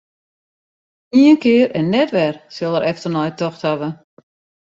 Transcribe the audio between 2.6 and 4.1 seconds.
er efternei tocht hawwe.